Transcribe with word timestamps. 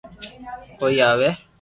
ڪوئي 0.79 0.97
آوي 1.09 1.29